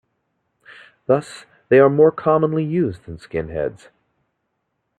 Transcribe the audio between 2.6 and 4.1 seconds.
used than skin heads.